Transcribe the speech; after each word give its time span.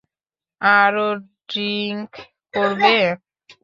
আরো 0.61 1.07
ড্রিঙ্ক 1.49 2.11
করবে? 2.53 2.95